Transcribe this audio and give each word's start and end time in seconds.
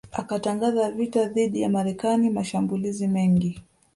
akatangaza 0.21 0.91
vita 0.91 1.25
dhidi 1.25 1.61
ya 1.61 1.69
Marekani 1.69 2.29
mashambulizi 2.29 3.07
mengi 3.07 3.61